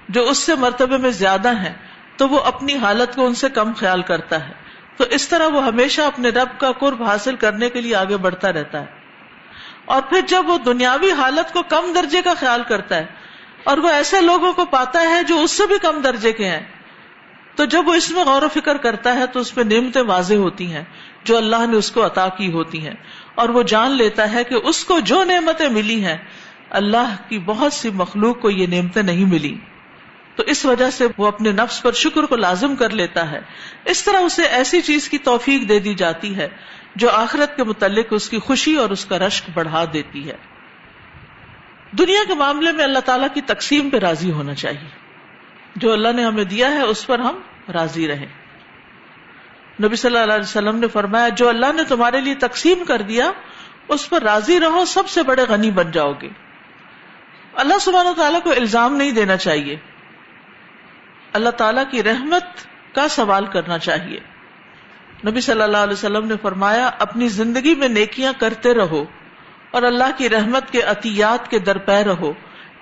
[0.09, 1.73] جو اس سے مرتبے میں زیادہ ہیں،
[2.17, 4.53] تو وہ اپنی حالت کو ان سے کم خیال کرتا ہے۔
[4.97, 8.53] تو اس طرح وہ ہمیشہ اپنے رب کا قرب حاصل کرنے کے لیے آگے بڑھتا
[8.53, 8.85] رہتا ہے۔
[9.85, 13.18] اور پھر جب وہ دنیاوی حالت کو کم درجے کا خیال کرتا ہے
[13.63, 16.65] اور وہ ایسے لوگوں کو پاتا ہے جو اس سے بھی کم درجے کے ہیں۔
[17.55, 20.33] تو جب وہ اس میں غور و فکر کرتا ہے تو اس پہ نعمتیں واضح
[20.33, 20.83] ہوتی ہیں
[21.23, 22.93] جو اللہ نے اس کو عطا کی ہوتی ہیں۔
[23.35, 26.17] اور وہ جان لیتا ہے کہ اس کو جو نعمتیں ملی ہیں،
[26.69, 29.57] اللہ کی بہت سی مخلوق کو یہ نعمتیں نہیں ملی۔
[30.35, 33.39] تو اس وجہ سے وہ اپنے نفس پر شکر کو لازم کر لیتا ہے۔
[33.85, 36.49] اس طرح اسے ایسی چیز کی توفیق دے دی جاتی ہے
[36.95, 40.58] جو آخرت کے متعلق اس کی خوشی اور اس کا رشک بڑھا دیتی ہے۔
[41.97, 44.89] دنیا کے معاملے میں اللہ تعالیٰ کی تقسیم پہ راضی ہونا چاہیے۔
[45.75, 47.41] جو اللہ نے ہمیں دیا ہے، اس پر ہم
[47.73, 48.25] راضی رہیں۔
[49.83, 53.31] نبی صلی اللہ علیہ وسلم نے فرمایا، جو اللہ نے تمہارے لیے تقسیم کر دیا،
[53.87, 56.29] اس پر راضی رہو، سب سے بڑے غنی بن جاؤ گے۔
[57.53, 59.75] اللہ سبحانہ تعالیٰ کو الزام نہیں دینا چاہیے۔
[61.33, 62.43] اللہ تعالیٰ کی رحمت
[62.95, 64.19] کا سوال کرنا چاہیے۔
[65.27, 69.05] نبی صلی اللہ علیہ وسلم نے فرمایا، اپنی زندگی میں نیکیاں کرتے رہو۔
[69.73, 72.31] اور اللہ کی رحمت کے عطیات کے درپے رہو،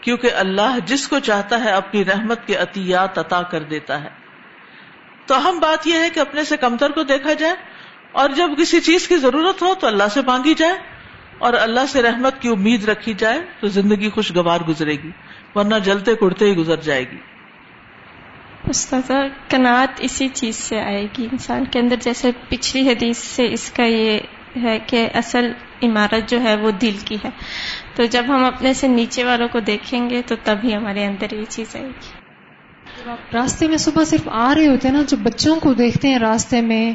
[0.02, 4.10] کیونکہ اللہ جس کو چاہتا ہے اپنی رحمت کے عطیات عطا کر دیتا ہے۔
[5.28, 7.56] تو اہم بات یہ ہے کہ اپنے سے کمتر کو دیکھا جائے،
[8.13, 10.78] اور جب کسی چیز کی ضرورت ہو تو اللہ سے مانگی جائے،
[11.38, 15.12] اور اللہ سے رحمت کی امید رکھی جائے تو زندگی خوشگوار گزرے گی،
[15.56, 17.17] ورنہ جلتے کڑتے ہی گزر جائے گی۔
[18.69, 19.12] استاذ
[19.50, 23.86] کنات اسی چیز سے آئے گی، انسان کے اندر جیسے پچھلی حدیث سے اس کا
[23.86, 25.52] یہ ہے کہ اصل
[25.84, 27.30] عمارت جو ہے وہ دل کی ہے۔
[27.96, 31.44] تو جب ہم اپنے سے نیچے والوں کو دیکھیں گے تو تبھی ہمارے اندر یہ
[31.50, 32.12] چیز آئے گی۔
[33.34, 36.62] راستے میں صبح صرف آ رہے ہوتے ہیں نا جو بچوں کو دیکھتے ہیں راستے
[36.62, 36.92] میں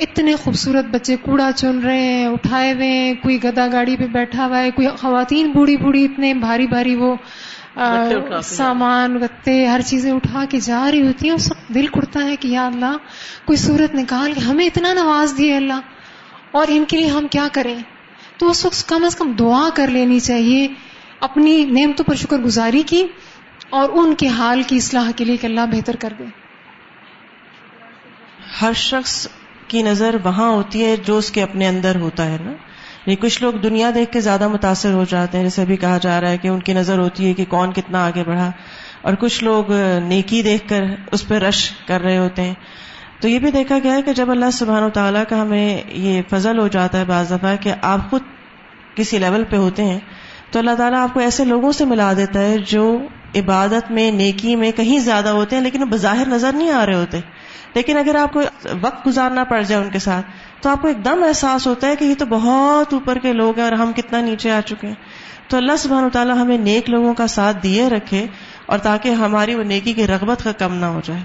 [0.00, 4.46] اتنے خوبصورت بچے کوڑا چن رہے ہیں اٹھائے ہوئے ہیں کوئی گدا گاڑی پہ بیٹھا
[4.46, 7.14] ہوا ہے کوئی خواتین بوڑھی بوڑھی اتنے بھاری بھاری وہ
[8.42, 12.36] سامان گتے ہر چیزیں اٹھا کے جا رہی ہوتی ہیں اس وقت دل کڑتا ہے
[12.36, 12.96] کہ یا اللہ
[13.44, 15.80] کوئی صورت نکال کے ہمیں اتنا نواز دیے اللہ۔
[16.54, 17.76] اور ان کے لیے ہم کیا کریں؟
[18.38, 20.68] تو اس وقت کم از کم دعا کر لینی چاہیے،
[21.20, 23.06] اپنی نعمتوں پر شکر گزاری کی
[23.70, 26.24] اور ان کے حال کی اصلاح کے لیے کہ اللہ بہتر کر دے۔
[28.60, 29.28] ہر شخص
[29.68, 33.42] کی نظر وہاں ہوتی ہے جو اس کے اپنے اندر ہوتا ہے نا۔ یعنی کچھ
[33.42, 36.38] لوگ دنیا دیکھ کے زیادہ متاثر ہو جاتے ہیں، جیسے ابھی کہا جا رہا ہے
[36.38, 38.50] کہ ان کی نظر ہوتی ہے کہ کون کتنا آگے بڑھا۔
[39.02, 39.64] اور کچھ لوگ
[40.02, 42.54] نیکی دیکھ کر اس پہ رش کر رہے ہوتے ہیں۔
[43.24, 46.22] تو یہ بھی دیکھا گیا ہے کہ جب اللہ سبحان و تعالیٰ کا ہمیں یہ
[46.30, 48.22] فضل ہو جاتا ہے بعض دفعہ کہ آپ خود
[48.94, 49.98] کسی لیول پہ ہوتے ہیں،
[50.50, 52.98] تو اللہ تعالیٰ آپ کو ایسے لوگوں سے ملا دیتا ہے جو
[53.34, 57.20] عبادت میں، نیکی میں کہیں زیادہ ہوتے ہیں لیکن بظاہر نظر نہیں آ رہے ہوتے۔
[57.74, 58.40] لیکن اگر آپ کو
[58.80, 60.26] وقت گزارنا پڑ جائے ان کے ساتھ،
[60.62, 63.56] تو آپ کو ایک دم احساس ہوتا ہے کہ یہ تو بہت اوپر کے لوگ
[63.56, 64.94] ہیں اور ہم کتنا نیچے آ چکے ہیں۔
[65.48, 68.26] تو اللہ سبحانہ تعالیٰ ہمیں نیک لوگوں کا ساتھ دیے رکھے
[68.66, 71.20] اور تاکہ ہماری وہ نیکی کی رغبت کا کم نہ ہو جائے۔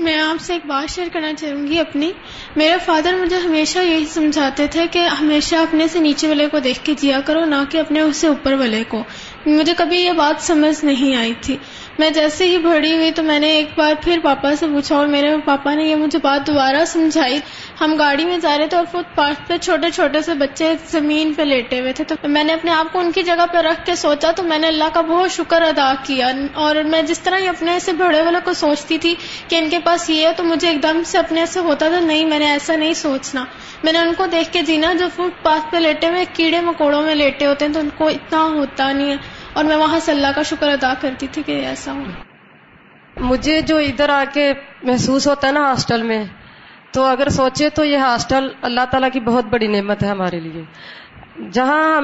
[0.00, 2.12] میں آپ سے ایک بات شیئر کرنا چاہوں گی اپنی۔
[2.56, 6.80] میرے فادر مجھے ہمیشہ یہی سمجھاتے تھے کہ ہمیشہ اپنے سے نیچے والے کو دیکھ
[6.84, 9.02] کے جیا کرو، نہ کہ اپنے اس سے اوپر والے کو۔
[9.46, 11.56] مجھے کبھی یہ بات سمجھ نہیں آئی تھی۔
[11.98, 15.06] میں جیسے ہی بڑی ہوئی تو میں نے ایک بار پھر پاپا سے پوچھا اور
[15.06, 17.40] میرے پاپا نے یہ مجھے بات دوبارہ سمجھائی۔
[17.80, 21.34] ہم گاڑی میں جا رہے تھے اور فٹ پاتھ پہ چھوٹے چھوٹے سے بچے زمین
[21.34, 23.86] پہ لیٹے ہوئے تھے۔ تو میں نے اپنے آپ کو ان کی جگہ پہ رکھ
[23.86, 27.48] کے سوچا، تو میں نے اللہ کا بہت شکر ادا کیا۔ اور میں جس طرح
[27.48, 29.14] اپنے سے بڑے والوں کو سوچتی تھی
[29.48, 32.00] کہ ان کے پاس یہ ہے، تو مجھے ایک دم سے اپنے سے ہوتا تھا،
[32.00, 33.44] نہیں، میں نے ایسا نہیں سوچنا۔
[33.82, 37.02] میں نے ان کو دیکھ کے جینا جو فٹ پاتھ پہ لیٹے ہوئے کیڑے مکوڑوں
[37.02, 39.16] میں لیٹے ہوتے ہیں، تو ان کو اتنا ہوتا نہیں ہے۔
[39.52, 42.04] اور میں وہاں سے اللہ کا شکر ادا کرتی تھی کہ ایسا ہو۔
[43.16, 46.24] مجھے جو ادھر آ کے محسوس ہوتا ہے نا ہاسٹل میں
[46.92, 50.62] تو اگر سوچے تو یہ ہاسٹل اللہ تعالیٰ کی بہت بڑی نعمت ہے ہمارے لیے۔
[51.52, 52.00] جہاں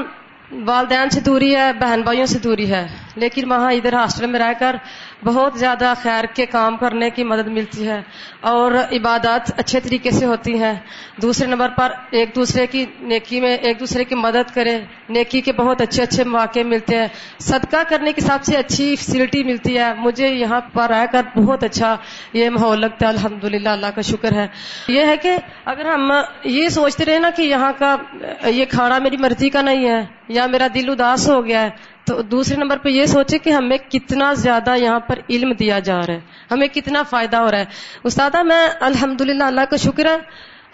[0.65, 4.53] والدین سے دوری ہے، بہن بھائیوں سے دوری ہے، لیکن وہاں ادھر ہاسٹل میں رہ
[4.59, 4.77] کر
[5.25, 8.03] بہت زیادہ خیر کے کام کرنے کی مدد ملتی ہے
[8.41, 10.75] اور عبادات اچھے طریقے سے ہوتی ہیں۔
[11.23, 15.53] دوسرے نمبر پر ایک دوسرے کی نیکی میں ایک دوسرے کی مدد کرے۔ نیکی کے
[15.53, 17.07] بہت اچھے اچھے مواقع ملتے ہیں۔
[17.39, 21.65] صدقہ کرنے کی سب سے اچھی فیسلٹی ملتی ہے۔ مجھے یہاں پر رہ کر بہت
[21.65, 21.97] اچھا
[22.33, 24.47] یہ ماحول لگتا ہے۔ الحمد اللہ کا شکر ہے۔
[24.89, 26.13] یہ ہے کہ اگر ہم
[26.45, 27.97] یہ سوچتے رہے نا کہ یہاں کا
[28.45, 32.23] یہ کھانا میری مرضی کا نہیں ہے یا میرا دل اداس ہو گیا ہے تو
[32.23, 36.15] دوسرے نمبر پہ یہ سوچے کہ ہمیں کتنا زیادہ یہاں پر علم دیا جا رہا
[36.15, 37.65] ہے، ہمیں کتنا فائدہ ہو رہا ہے۔
[38.05, 40.17] استاد میں الحمد اللہ کا شکر ہے۔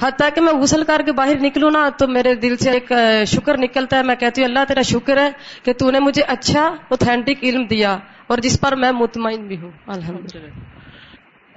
[0.03, 2.93] حتیٰ کہ میں غسل کر کے باہر نکلوں نا تو میرے دل سے ایک
[3.27, 5.31] شکر نکلتا ہے۔ میں کہتی ہوں، اللہ تیرا شکر ہے
[5.65, 9.71] کہ تو نے مجھے اچھا اوتھینٹک علم دیا اور جس پر میں مطمئن بھی ہوں۔
[9.87, 10.72] الحمد للہ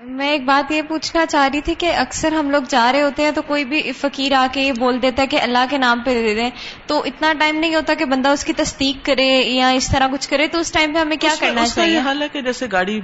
[0.05, 3.23] میں ایک بات یہ پوچھنا چاہ رہی تھی کہ اکثر ہم لوگ جا رہے ہوتے
[3.23, 5.99] ہیں تو کوئی بھی فقیر آ کے یہ بول دیتا ہے کہ اللہ کے نام
[6.05, 6.49] پہ دے دیں۔
[6.87, 10.29] تو اتنا ٹائم نہیں ہوتا کہ بندہ اس کی تصدیق کرے یا اس طرح کچھ
[10.29, 13.01] کرے تو اس ٹائم پہ ہمیں کیا کرنا چاہیے؟ حال ہے کہ جیسے گاڑی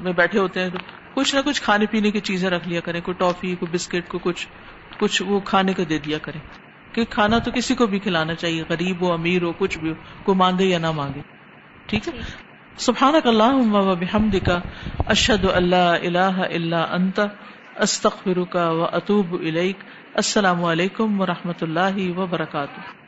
[0.00, 0.78] میں بیٹھے ہوتے ہیں تو
[1.14, 4.18] کچھ نہ کچھ کھانے پینے کی چیزیں رکھ لیا کریں کوئی ٹافی کوئی بسکٹ کو
[4.18, 4.46] کچھ
[4.98, 6.40] کچھ وہ کھانے کو دے دیا کریں۔
[6.92, 9.94] کہ کھانا تو کسی کو بھی کھلانا چاہیے غریب ہو امیر ہو کچھ بھی ہو
[10.24, 11.20] کو مانگے یا نہ مانگے۔
[11.86, 12.12] ٹھیک ہے؟
[12.76, 14.62] سبحانك اللهم وبحمدك
[15.08, 17.20] اشهد ان لا اله الا انت
[17.76, 19.76] استغفرك واتوب اليك
[20.14, 23.01] السلام علیکم و رحمۃ اللہ وبرکاتہ۔